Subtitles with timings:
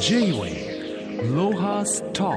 [0.00, 2.32] J-Way ロハスト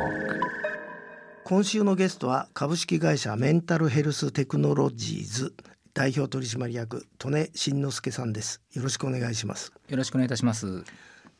[1.43, 5.53] 今週のゲストは株式会社メンタルヘルステクノロジーズ
[5.93, 8.61] 代表取締役利根慎之介さんです。
[8.73, 9.71] よろしくお願いします。
[9.89, 10.83] よろしくお願いいたします。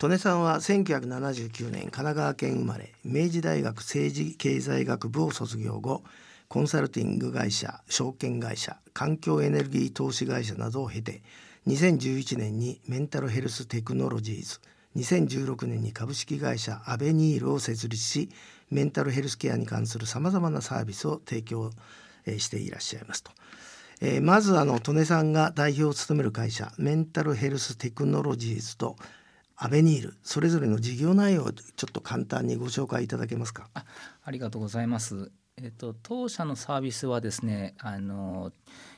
[0.02, 6.04] 利根さんは1979年神奈川県生まれ明治大学政治経済学部を卒業後
[6.50, 11.24] コンサルティング会社証券会社環境エネルギー投資会社などを経て
[11.68, 14.60] 2011年にメンタルヘルステクノロジーズ
[14.96, 18.30] 2016年に株式会社アベニールを設立し
[18.70, 21.72] メンタルヘルスケアに関するさまざまなサービスを提供
[22.26, 23.32] していらっしゃいますと。
[24.04, 28.96] えー、まずあの利根さんが代表を務める会社メンタルヘルステクノロジーズと
[29.56, 33.70] アベニールそれぞれの事業内容をちょっと簡単にご紹介いただけますか？
[33.76, 33.86] あ
[34.24, 35.32] ありがとうございます。
[35.58, 38.52] えっと当社のサービスはですねあの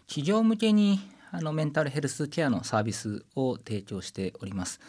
[0.08, 4.80] 企業向けにあのメンタルヘルスケアのサービスを提供しております。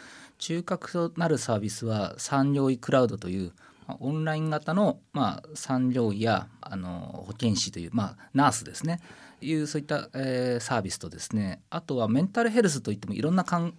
[0.45, 3.51] 中核となるサービスは産業医クラウドという
[3.99, 8.99] オンライン型の、まあ、産業医やあの保健師という、まあ、ナースですね
[9.41, 13.71] いうそういった、えー、サービスとですねあとはメンタルヘルスといってもいろんな考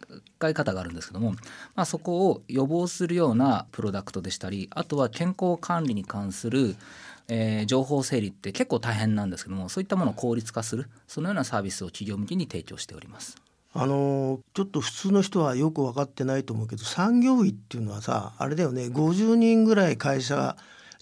[0.42, 1.34] え方があるんですけども、
[1.76, 6.74] まあ、そこを予防するようなプロダクトでしたりあとは健康管理に関する
[7.28, 13.36] えー、情報整理って結構大変なんですけどもそういったものを効率化するそのようなサービスを企業向けに提供しております。
[13.78, 20.56] あのちょっと普通の人はよく分かってないと思うけど産業医っていうのはさあれだよね50人ぐらい会社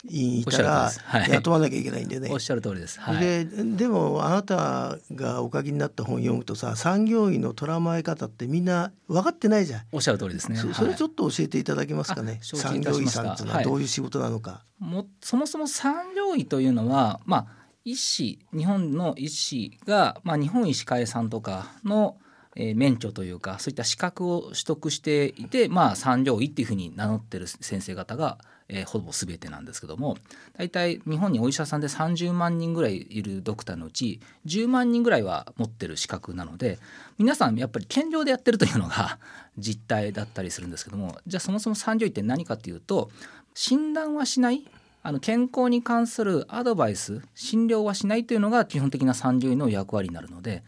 [0.07, 0.91] いたら
[1.29, 2.29] 雇わなきゃいけないんでね。
[2.31, 3.01] おっしゃる通りです。
[3.01, 9.83] はい、ででもあなたがお書きになった本読むとさ産業医の捉まえ方ってみんな分かってないじゃん。
[9.93, 10.57] おっしゃる通りですね。
[10.57, 12.39] そそれちょっと教えていただけますかね？
[12.43, 14.51] 産業医さんっていうのはどういう仕事なのか。
[14.51, 17.47] はい、もそもそも産業医というのはまあ
[17.85, 22.17] 医師日本の医師が、まあ、日本医師会さんとかの
[22.57, 28.39] えー、免許というかそういった資格を取得していて、まあ、産業医っていうふうに名乗ってる先生方が
[28.69, 30.17] えー、ほぼ全てなんですけども
[30.57, 36.79] 大体日本にお医者さんで30万人ぐらいいるドクターのうち10万人ぐらいは持ってる資格なので
[37.19, 39.19] 皆さんやっぱり健常でやってるというのが
[39.59, 43.11] 実態だったりするんですけどもじゃあそもそも産業医って何かっていうと
[43.55, 44.65] 診断はしない
[45.03, 50.65] あの健康に関するアドバイス診療はしないというのが基本的な産業医の役割になるので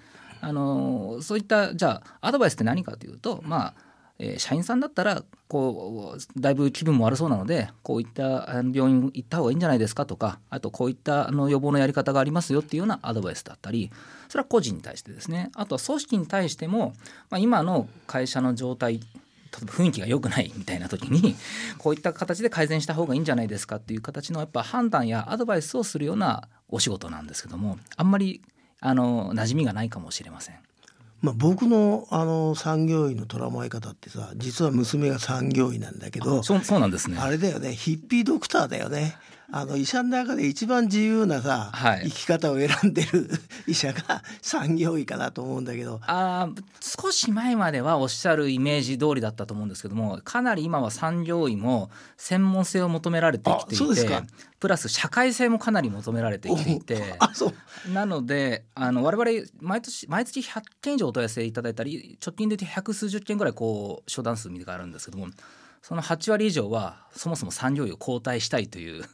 [0.46, 3.74] あのそういったじゃあアドバイスって何かというとまあ
[4.18, 13.90] え、社員さんだったらこうだいぶ気分も悪そうなのでこういった病院行った方がいいんじゃないですかとかあとこういったあの予防のやり方がありますよっていうようなアドバイスだったり
[14.28, 15.50] それは個人に対してですね。
[15.54, 16.94] あとは組織に対しても、
[17.30, 19.00] まあ、今の会社の状態例
[19.62, 21.36] えば雰囲気が良くないみたいな時に
[21.78, 28.42] こういった形で改善した方がいいんじゃないですかっていう形のやっぱ判断やアドバイスをするようなお仕事なんですけどもあんまり
[28.80, 30.56] あの馴染みがないかもしれません。
[31.22, 39.16] まあ、僕のあの産業医の捉まえ方ってさ実は娘が産業医なんだけどそうそうなんですねあれだよねヒッピードクターだよね
[39.50, 43.30] あの医者の中で一番自由なさ、はい、生き方を選んでる
[43.66, 46.00] 医者が産業医かなと思うんだけど。
[46.06, 46.48] あ
[46.80, 54.22] 少し前まではおっしゃるイメージ通りだったと思うんですけどもかなり今は産業医も専門性を求められてきていて
[54.58, 57.18] プラス社会性もかなり求められてきていて。
[57.92, 65.28] なのであの我々毎年毎月100件以上お問い合わせいただいたり直近で百数十件ぐらいこう商談数があるんですけども
[65.82, 69.04] その8割以上はそもそも産業医を交代したいという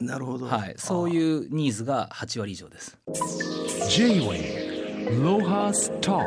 [0.00, 2.96] なるほど、はい、そういうニーズが8割以上です。
[3.88, 6.20] J-Way ロハスト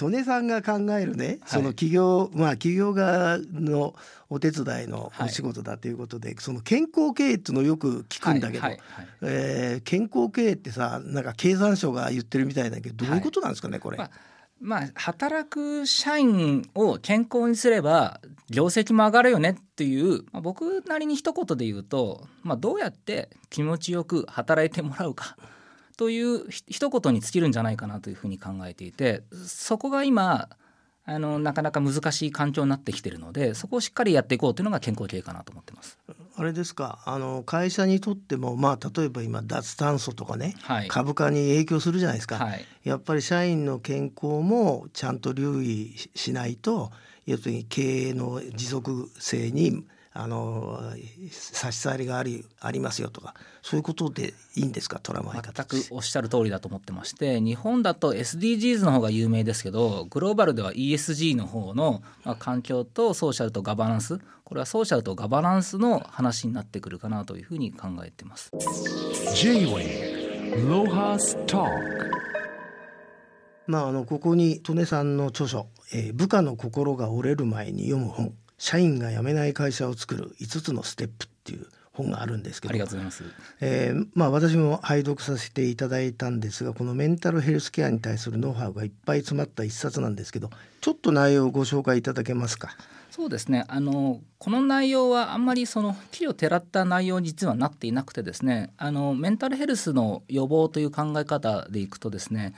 [0.00, 3.96] 利根さんが考えるね、その企業、まあ企業側の
[4.30, 8.78] お手伝いのお仕事だということで、はい、その健康経営っていうのをよく聞くんだけど、はい。
[8.92, 13.98] はい、えー、健康経営ってさなんか経産省が言ってるみたいだけどどういうことなんですかねこれ。
[13.98, 14.10] まあ
[14.60, 18.20] まあ、働く社員を健康にすれば
[18.50, 25.36] 業績も上がるよねっていう、まあ、僕なりに一言で言うと、まあ、どうやって気持ちよく働いてもらうか
[25.96, 30.48] という一言に尽きるんじゃないかなというふうに考えていてそこが今
[31.04, 35.98] あのなかなか難しい環境になってきてるのでそこをしっかりやっていこうというのが健康経営かなと思ってます。
[36.40, 46.92] あれですかあの会社にとっても、まあ、例えば今脱炭素とかね、はい、株価に影響するじゃないですか、はい、やっぱり社員の健康もちゃんと留意しないと
[47.26, 49.84] 要するに経営の持続性に
[50.20, 50.80] あの
[51.30, 54.98] 差し障りがありありますよとかそういうことでいいんですか？
[55.00, 68.50] 捉まえ方全くおっしゃる通りだと思ってまして日本だと SDGs の方が有名ですけどグローバルでは ESG の方の、まあ、環境とソーシャルとガバナンスこれはソーシャルとガバナンスの話になってくるかなというふうに考えてます。
[69.36, 71.64] J-Way ロハスト
[73.66, 83.24] まあ、あのここに利根さんの著書、えー「部下の心が折れる前に読む本」社員が辞めない会社を作る5つのステップっていう本があるんですけどありがとうございます、
[83.60, 90.50] えーまあ、私も拝読させていただいたんですがこのメンタルヘルスケアに対するノウハウがいっぱい詰まった一冊なんですけど
[90.80, 92.68] ちょっと内容をご紹介いただけますか？
[93.10, 102.54] そうですねあのこの内容はあんまりその木をてらった内容に実はなっていなくてですねあのメンタルヘルスの予防という考え方でいくとですね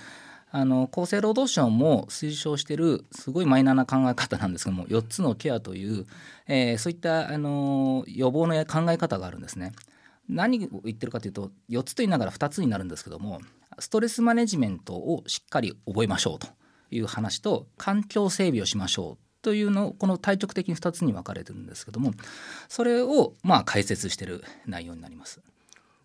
[0.52, 6.06] あの厚生労働省も推奨してるすごいマイナーな考え方なんですけども4つのケアという、
[6.48, 9.72] えー、そういったあの予防の考え方があるんですね。
[10.28, 13.40] 何を言ってるかというと4つと言いながら2つになるんですけども
[13.80, 16.46] ストレスマネジメントをしっかり覚えましょうと
[16.90, 22.12] いう話と環境整備をしましょうというのをこの対極的に2つに分かれてるんですけども
[22.68, 25.40] それをまあ解説してる内容になります。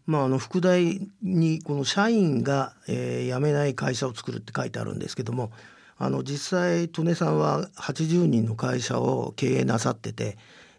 [0.06, 5.52] まあ、あの副題にこの社員が、えー、辞めない会社を作るって書いてあるんですけども
[5.98, 10.38] あの実際利根さんは80人の会社を経営なさってて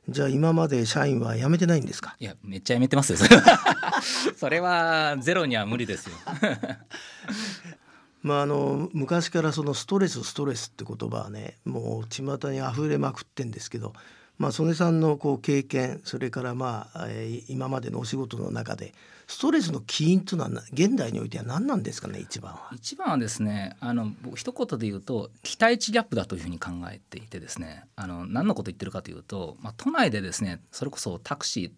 [0.09, 2.15] じゃあ今まで社員は辞めてないんですか？
[2.21, 3.19] いやめっちゃ辞めてますよ。
[3.19, 3.37] それ。
[3.41, 3.61] は
[4.37, 6.15] それはゼロには無理ですよ。
[8.23, 13.95] まあ、あの昔からそのストレスストレスって言葉はねもう巷にあふれまくってんですけど、
[14.39, 18.93] まあ、曽根さんのこう経験それからまあ、えー、今までのお仕事の中で
[19.27, 22.71] ストレスの起因というのは現代においては何なんですかね一番は。
[22.75, 31.73] 一番はですねあの僕一言で言うと期待値ギャップだというふうに考えていてですねあの何のこと言ってるかというと、まあ、都内でですねそれこそタクシ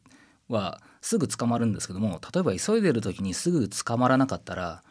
[0.51, 4.83] ーはすぐ捕まるんですけども例えば急いでる時にすぐ捕まらなかったら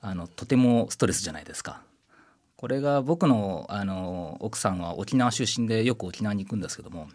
[0.00, 1.82] あのとてもストレスじゃないですか。
[2.58, 7.06] これが僕のあの奥さんは沖縄出身でよく沖縄に行くんですけども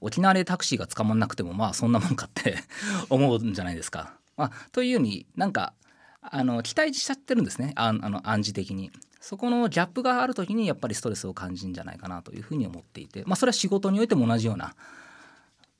[0.00, 2.56] 沖縄でタクシーが捕まんなくてもまあそんなもんかって
[3.08, 4.14] 思うんじゃないですか。
[4.36, 5.72] まあ、というようになんか
[6.20, 8.90] あの期待しちゃってるんですねあの暗示的に。
[9.20, 14.74] そこのギャップがある時にやっぱりストレスを感じるんじゃないかなというふうに思っていて、まあ、それは仕事においても同じような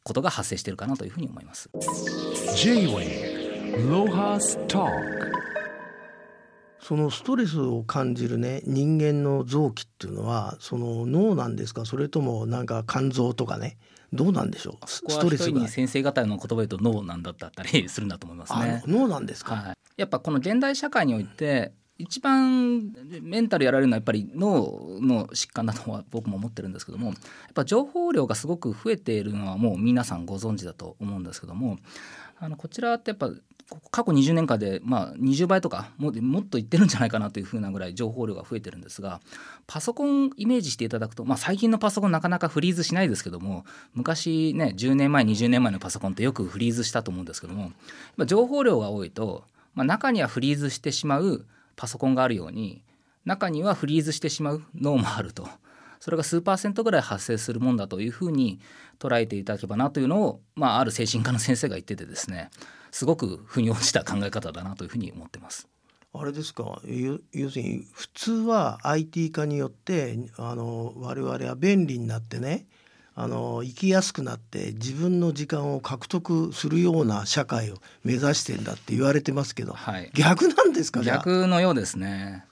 [0.03, 1.71] ことが発生してるかなというふうに思います。
[2.57, 5.38] J-Way ロハスター
[6.81, 11.85] そのストレスを感じるね人間の臓器っていうのはその脳なんですか？
[11.85, 13.77] それともなんか肝臓とかね？
[14.13, 14.89] どうなんでしょう？
[14.89, 18.83] ストレスに先生方の言葉言うと脳なんだったりするんだと思いますね。
[18.87, 22.93] 脳なんですか、はい、やっぱこの現代社会において一番
[23.23, 27.17] メンタルやられるのはやっぱり脳の疾患だとは僕も思ってるんですけどもやっ
[27.55, 31.79] ぱ情報量がすごく増えているのはもう皆さんご存知だと思うんですけども
[32.39, 33.31] あのこちらってやっぱ
[33.91, 39.21] 過去20年間で、まあ、20倍とかもっといってるんじゃないかなというふうなぐらい情報量が増えてるんですが
[39.67, 47.73] パソコンイメージしていただくと、まあ、最近のパソコンなかなかフリーズしないですけども昔ね10年前20年前のパソコンってよくフリーズしたと思うんですけども
[48.25, 49.45] 情報量が多いと、
[49.75, 51.45] まあ、中にはフリーズしてしまう
[51.77, 52.83] パソコンがあるように
[53.27, 55.47] 中にはフリーズしてしまう脳もあると。
[56.01, 58.61] それが数パーセントぐらい発生するもんだというふうに
[59.01, 62.51] 捉えていただけばなというのを、まあ、ある精神科の先生が言っててですね
[62.91, 65.69] すごく腑に落ちた考え方だなというふうに思ってます。
[66.15, 66.81] あれですか？
[67.33, 72.67] 要するに普通は IT 化によってあの我々は便利になってね
[73.15, 81.03] あの生きやすくなって自分の時間を獲得するような社会を目指してんだって言われてますけど、はい、逆なんですか？
[81.03, 82.45] 逆のようですね。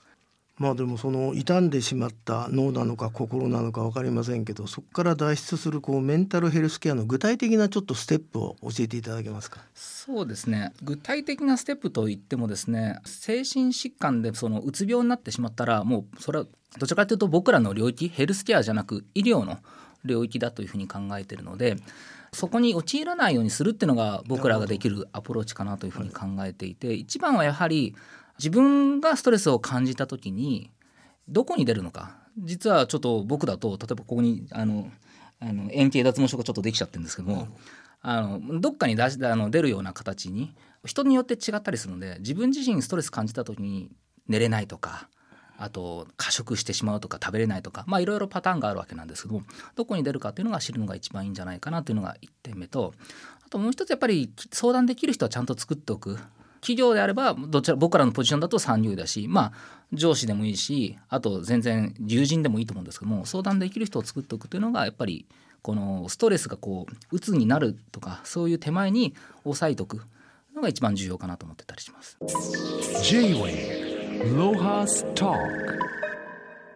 [0.57, 9.59] まあでもその傷んでしまった脳なのか心なのか分かりませんけどそこから脱出するこうメンタルヘルスケアの具体的なちょっとステップを教えていただけますか？
[9.75, 10.73] そうですね。
[10.81, 16.45] 具体的なステップといってもですね精神疾患でそのうつ病になってしまったらもうそれは
[16.79, 19.59] どちらかというと僕らの領域ヘルスケアじゃなく医療の
[20.05, 21.77] 領域だというふうに考えているので
[22.33, 27.95] そこに陥らないようにするっていうのが僕らができるアプローチかなというふうに考えていて一番はやはり
[28.39, 30.71] 自分がストレスを感じた時に
[31.27, 32.17] どこに出るのか。
[32.39, 34.91] 実はちょっと僕だと例えばここにあの
[35.39, 37.47] あの円形脱毛症がちょっとできちゃってるんですけども、
[38.01, 43.91] あのどっかに出しあの出るような形に人によって違ったりするので自分自身ストレス感じた時に
[44.27, 45.09] 寝れないとか
[45.57, 49.43] あと過食してしまうとか食べれないとかまあいろいろパターンがあるわけなんですけども
[49.75, 52.93] どこに出るかっていうのが知るのが一番いいんじゃないかなというのが1点目と
[53.45, 56.19] あともう一つやっぱり相談できる人はちゃんと作っておく
[56.67, 59.51] 企業であればどちら僕らのポジションだと参入だしまあ
[59.93, 65.25] 上司でもいいしあと全然友人でもいいと思うんですけども相談できる人を作っておくというのがやっぱり
[65.61, 70.01] このストレスがこう鬱になるとかそういう手前に抑えておく
[70.53, 72.17] のが一番重要かなと思ってたりします。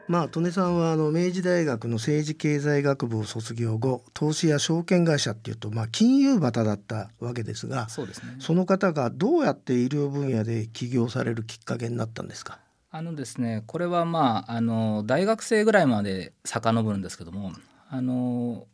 [0.08, 12.60] まあ、利根さんはあの明治大学の政治経済学部を卒業後投資や証券会社っていうと、まあ、金融旗だったわけですがそうですね、その方がどうやって医療分野で起業されるきっかけになったんですか？
[12.91, 17.53] あのですねこれはまああの大学生ぐらいまで遡るんですけども
[17.89, 18.67] あの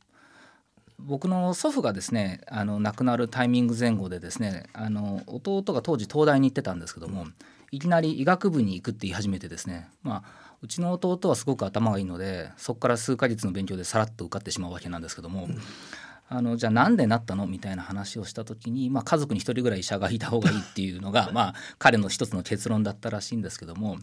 [0.97, 7.27] 僕の祖父がですねあの亡くなるタイミング前後でですねあの弟が当時東大に行ってたんですけども
[7.69, 15.47] いきなり医学部に行くって言い始めてですねまあうちの弟はすごく頭がいいのでそこから数ヶ月の勉強でさらっと受かってしまうわけなんですけども、
[16.29, 23.97] あのじゃあなんでなったのみたいな話をした時に、まあ、家族に一人ぐらい医者がいた方がいいっていうのがまあ彼の一つの結論だったらしいんですけども、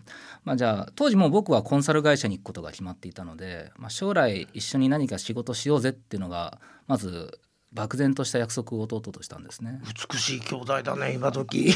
[0.44, 7.38] まあ、じゃあ当時も僕はコンサル会社に行くことが決まっていたので、まあ、将来一緒に何か仕事しようぜっていうのがまず
[7.73, 9.80] 漠然とした約束を弟としたんですね。
[10.11, 11.75] 美しい兄弟だね今時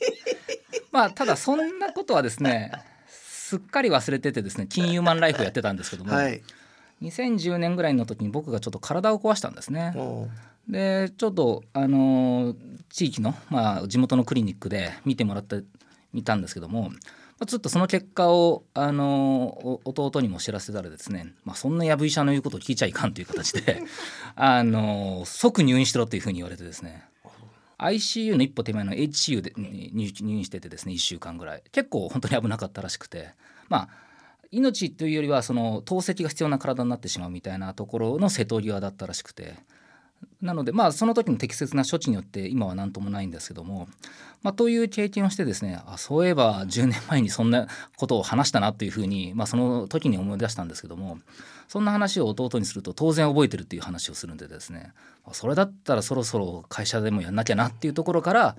[0.90, 2.72] まあただそんなことはですね
[3.48, 6.42] すっかり忘れててですね金融マンライフやってたんですけども、はい、
[7.00, 9.94] 2010年ぐらいの時に僕がちょっと体を壊したんですね。
[10.68, 12.54] でちょっとあの
[12.90, 15.62] 地域の、まあ、地元のクリニックで見てもらって
[16.12, 16.90] みたんですけども
[17.46, 23.82] ちょっとその結果をあの弟にも知らせたらですね、まあ、そんなやぶ医者の言うことを聞いちゃいかんという形で
[24.36, 27.04] あの即入院しろというふうに言われてですね
[27.78, 31.62] ICU の一歩手前の HCU で入院しててですね1週間ぐらい。
[31.72, 33.30] 結構本当に危なかったらしくて。
[33.68, 33.88] まあ
[34.50, 39.54] 命というよりはその透析が必要な体になってしまうみたいなところの瀬戸際だったらしくて
[40.40, 43.88] なのでまあその時の適切な処置によって今は何ともないんですけども、
[44.42, 51.18] まあ、という経験をしてですねあそういえば10年前にそんなことを話したなというふうに、まあ、その時に思い出したんですけども
[51.66, 54.92] そんな話を弟にすると当然覚えてるっていう話をするんでですね
[55.32, 58.56] それだったらそろそろ会社でもやんなきゃなっていうところから、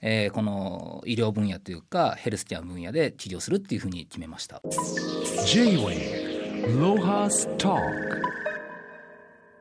[0.00, 4.62] えー、この医療分野というかヘルスケア分野で起業するっていうふうに決めました。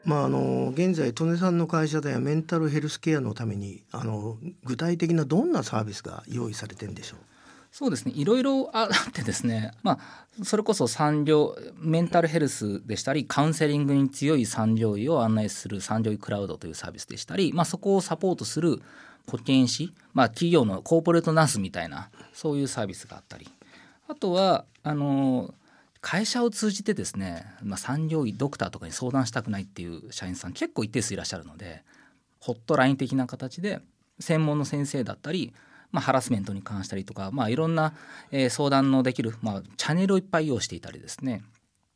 [0.07, 7.19] まあ、あの現在利根さんの会社ではメンタルヘルスケアのためにあの具体的などんなサービスが用意されてるんでしょう？
[7.73, 8.13] そうですね。
[8.15, 18.81] いろいろあってですね、まあ、それこそ産業メンタルヘルスでしたりカウンセリングに強い産業医を案内する産業医クラウドというサービスでしたり、まあ、そこをサポートする
[19.29, 23.49] 保健師、まあ、企業のコーポレートナースみたいなそういうサービスがあったり。
[24.07, 25.53] あとはあの
[26.09, 31.83] 会社を通じてですね、まあ、産業医ドクターとかに相談したくないっていう社員さん結構一定数いらっしゃるので
[32.39, 33.81] ホットライン的な形で
[34.17, 35.53] 専門の先生だったり
[35.91, 37.93] まあ、ハラスメントに関したりとか、まあ、いろんな、
[38.31, 41.43] えー、相談のできる、まあ、チャンネルをいっぱい用意していたりですね。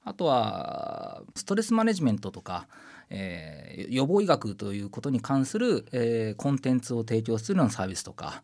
[0.04, 2.68] あとはストレスマネジメントとか、
[3.10, 8.44] えー、予防医学ということに関する、えー、コンテンツを提供するようなサービスとか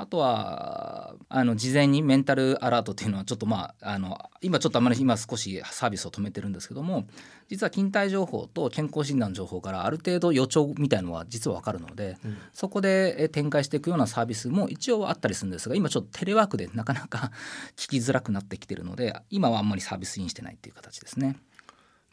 [0.00, 7.06] あとはあの事前にメンタルアラートっていうのはちょっとまああの今ちょっとあんまり今少しサービスを止めてるんですけども
[7.50, 17.30] 実は勤怠情報と健康診断情報からある程度予兆みたいのは実は分かるので、うん、そこで展開していくようなサービスも一応あったりするんですが今ちょっとテレワークでなかなか
[17.76, 21.36] 聞きづらくなってきてるので今はあんまりサービスインしてないっていう形ですね。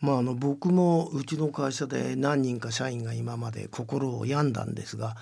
[0.01, 5.15] まあ、あの僕もうちの会社で何人か社員が今まで心を病んだんですが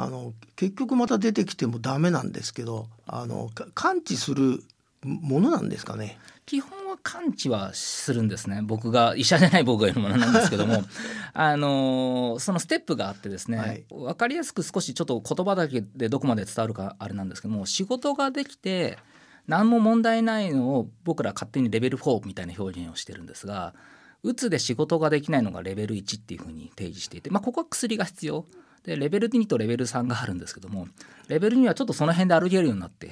[0.00, 4.62] あの結局また出てきてもダメなんですけどあの感知する
[5.02, 6.18] ものなんですかね？
[6.46, 8.60] 基本は感知はするんですね。
[8.62, 10.84] 僕が 医者じゃない僕が言うものなんですけども。
[11.34, 18.98] あのそのステップがあってですね、はい、分かりやすく少しちょっと言葉だけでどこまで伝わるかあれなんですけども仕事ができて
[19.46, 23.74] 何も問題ないのを僕ら勝手にレベル4みたいな表現をしてるんですが
[24.22, 28.46] うつで仕事ができないのがレベル1っていうふうに提示していて、まあ、ここは薬が必要
[28.88, 30.88] でレベル2とレベル3があるんですけども
[31.28, 33.08] レベル2はちょっとその辺で歩けるようになって、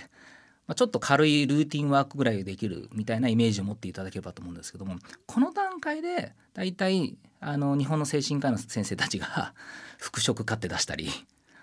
[0.66, 9.52] まあ、ちょっと軽いルーティンワークぐらいできるみたいなイメージを持っていただければと思うんですけどもこの段階で大体あの日本の精神科医の先生たちが
[9.98, 11.10] 復職買って出したり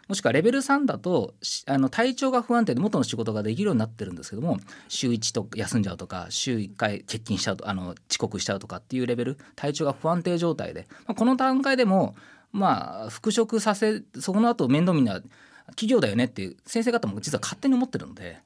[0.08, 1.34] もしくはレベル3だと
[1.66, 12.16] あの体調が不安定で元の仕事ができるようになってるんですけども週1と休んじゃうとか週1回欠勤しちゃうとあの遅刻しちゃうとかっていうレベル体調が不安定状態で、まあ、この段階でも
[12.54, 15.22] まあ復職させその後面倒見な
[15.72, 18.40] 企業だよねっていう先生方も実は勝手に思ってるので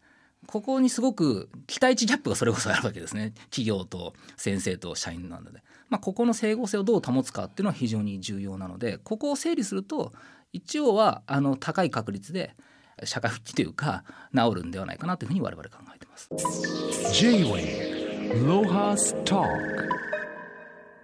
[0.47, 3.33] ここにすごく期待値ギャップがそれこそあるわけですね。
[3.49, 5.59] 企業と先生と社員なので、
[5.89, 10.13] まあ、ここの整合性をどう保つかっていうのは非常に重要なのでここを整理すると
[10.53, 12.55] 一応はあの高い確率で
[13.03, 16.29] 社会復帰というか治るんではないかなというふうに我々考えています。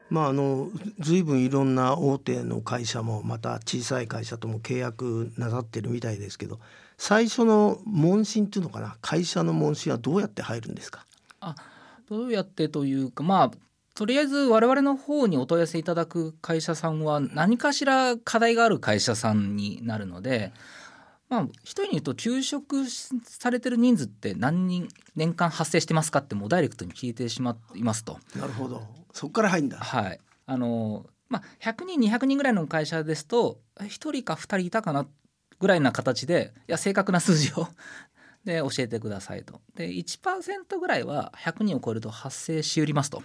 [0.09, 0.69] まあ、あの
[0.99, 6.59] 随分いろんな大手の会社もまた小さい会社とも契約なさってるみたいですけど
[6.97, 8.95] 最初の問診っていうのかな？
[9.01, 11.05] 会社の問診はどうやって入るんですか？
[11.39, 11.55] あ
[12.07, 13.51] どうやってというかまあ
[13.95, 20.51] とりあえず我々の方にお問い合わせいただく会社さんは何かしら課題がある会社さんになるので、
[21.33, 28.19] まあ、一人に言うと休職されてる人数って何人年間発生してますかってもうダイレクトに聞いてしまいますと。
[28.35, 28.83] なるほど。
[29.13, 29.77] そこから入るんだ。
[29.77, 30.19] はい。
[30.45, 35.07] あのまあ、100人200人ぐらいの会社ですと1人か2人いたかな
[35.59, 37.67] ぐらいな形でいや正確な数字を
[38.45, 39.59] で教えてくださいと。
[39.73, 43.23] で1%ぐらいは100人を超えると発生しうりますと。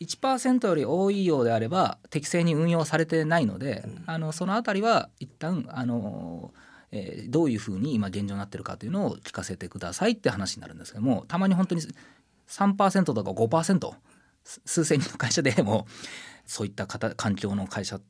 [0.00, 6.52] 1%より多いようであれば適正に運用されてないので、うん、あのそのあたりは一旦あの、
[6.90, 11.82] えー、どういうふうに今現状になってるかというのを聞かせてくださいって話になるんですけどもたまに本当に
[12.48, 13.92] 3%とか5%
[14.64, 15.86] 数千人の会社でも
[16.46, 18.00] そういった環境の会社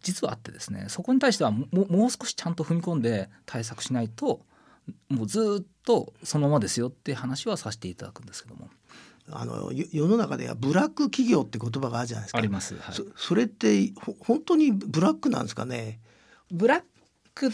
[0.00, 4.40] 実はあってですねそこに対してはもう少しちゃんと踏み込んで対策しないと
[5.08, 8.70] もうずっとそのままですよって話はさせていただくんですけども。
[9.30, 12.38] あの世の中ではブラック企業って言葉があるじゃないですか。
[12.38, 12.74] あります。
[12.74, 16.00] はい、そそれって本当にブラックなんですかね？
[16.50, 16.82] ブラッ
[17.32, 17.50] ク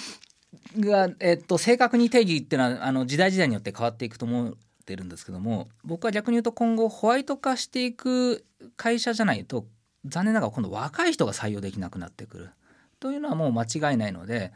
[0.79, 8.45] がえっと正確に定義っていうのはあの時代時代によって変わっていくと思ってるんですけども、僕は逆に言うと今後ホワイト化していく
[8.77, 9.67] 会社じゃないと
[10.05, 12.51] 残念ながら今度若い人が採用できなくなってくる
[13.01, 14.53] というのはもう間違いないので。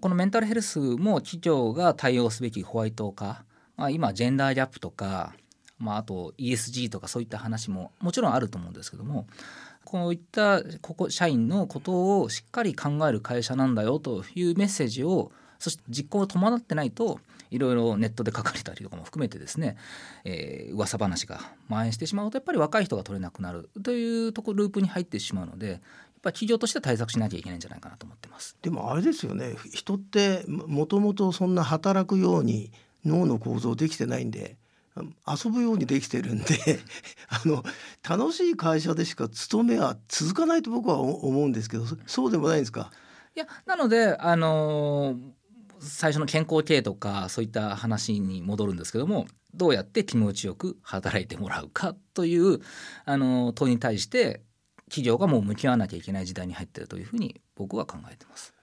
[0.00, 3.44] このメンタルヘルスも企業が対応すべきホワイト化、
[3.76, 5.34] まあ、今ジェンダーギャップとか、
[5.78, 9.26] まあ、あと ESG とかそういった話ももちろんあると思うんですけども
[9.84, 19.76] こういったここ社員のことをしっかり考える会社なんだよというメッセージをそして実行を伴ってないといろいろネットで書かれたりとかも含めてですね、
[20.24, 25.80] えー、噂話が蔓延してしまうとやっぱり若い人が取れなくなるというところループに入ってしまうので
[26.24, 28.56] ぱ企業として対策しなきゃいけないんじゃないかなと思ってます。
[28.62, 29.54] でもあれですよね。
[29.72, 32.72] 人ってもともとそんな働くように
[33.04, 34.56] 脳の構造できてないんで
[34.96, 36.44] 遊ぶようにできてるんで
[37.28, 37.64] あの
[38.08, 42.90] 楽しい会社でしか勤めは続かないと僕は思うんですけどそうでもないんですか？
[43.36, 45.20] いやなのであのー
[45.86, 52.60] 最初の健康経営とかそういった話に戻るんですけどもどうやって気持ちよく働いてもらうかという
[53.04, 54.40] あの問いに対して
[54.88, 58.54] 企業がもう向き合わなきゃいけない時代に入っているというふうに僕は考えてます。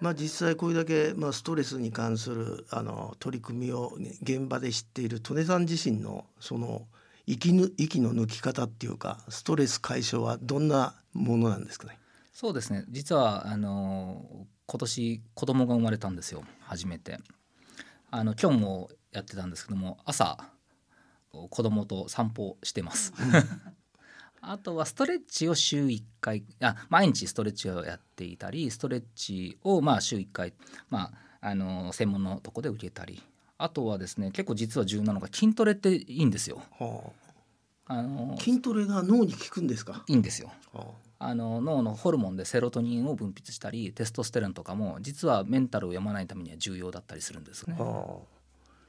[0.00, 6.86] まあ、実際これだけ、まあ、ストレスに関するあの取り組みを現場で知っている利根さん自身のその
[7.26, 11.98] 息ぬ息の抜き方っていうかストレス解消はどんなものなんですかね？
[12.32, 12.84] そうですね。
[12.88, 16.44] 実はあの今年子供が生まれたんですよ。
[16.60, 17.18] 初めて。
[18.10, 20.38] あの今日もやってたんですけども朝
[21.30, 23.12] 子供と散歩してます。
[24.40, 30.54] あとはストレッチを週1回あ毎日ストレッチをやっていたりストレッチをまあ週1回、
[30.90, 33.22] まあ、あの専門のとこで受けたり
[33.58, 36.62] あとはですね結構実は重要なのが筋トレっていいんですよ。
[36.78, 37.12] は
[37.86, 40.04] あ、あの筋トレが脳に効くんですか？
[40.06, 40.52] いいんですよ。
[40.72, 40.86] は
[41.18, 47.74] あ、あの脳のホルモンでセロトニンを分泌したりテストステロンとかも実はメンタルを病まないためには重要だったりするんですね。
[47.76, 48.38] はあ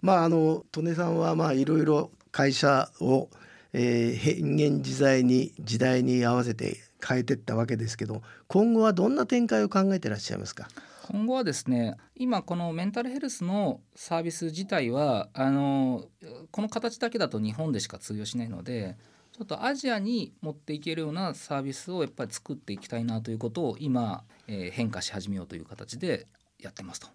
[0.01, 3.27] まああの利根さんはまあいろいろ会社を、
[3.73, 10.67] えー、変幻自在に時代に合わせて変えていったわけですけど今後はどんな展開を考えてらっしゃいますか？
[11.07, 16.05] 今後はですね今このメンタルヘルスのサービス自体はあの
[16.51, 18.95] この形だけだと日本でしか通用しないので
[19.31, 26.27] ちょっとアジアに持っていけるようなサービスをやっぱり作っていきたいなということを今、えー、変化し始めようという形で
[26.59, 27.07] やってますと。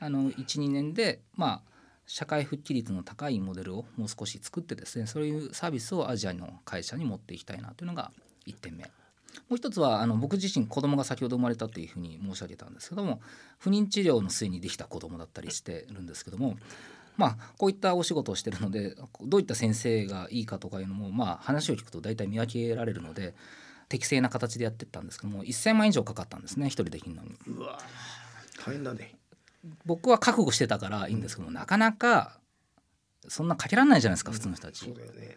[0.00, 1.77] あの12年でまあ
[2.08, 8.10] 社会復帰率の高いモデルをもう少し作ってですねそういうサービスをアジアの会社に持っていきたいなというのが
[8.46, 8.84] 1点目。
[9.48, 13.20] もう一つはあの僕自身子供が先ほど生まれたというふうに申し上げたんですけども
[13.58, 16.56] 不妊治療の末にできた子供だったりしてるんですけども
[17.18, 23.34] まあこういったお仕事をしてるのでどういった先生がいいかとかいうのもまあ話を聞くと大体見分けられるので
[23.90, 27.36] 適正な形でやってったんですけども1,000万以上かかったんですね一人できるのに。
[27.46, 27.78] うわ
[28.64, 29.17] 大変だね
[29.84, 32.38] 僕は覚悟してたからいいんですけどなかなか
[33.28, 34.84] そんなかけられないじゃないですか、普通の人たち。
[34.84, 35.36] そうだよね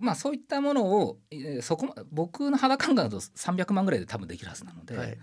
[0.00, 1.18] まあそういったものを
[1.60, 5.18] そこ僕の肌感覚だと300万ぐらいで多分できるはずなので、はい、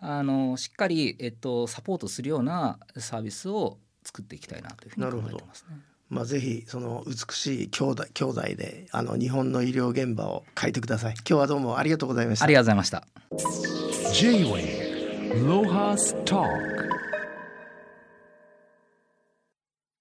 [0.00, 5.76] あのしっかり、えっと、サポートするようなサービスを作っていきたいなというふうに考えてますね。
[6.10, 11.14] まあ、ぜひその美しい兄弟兄弟であの日本の医療現場を変えてください。
[11.14, 12.44] 今日はどうもありがとうございました。
[12.44, 13.06] ありがとうございました。
[14.12, 16.93] J-Way ロハスター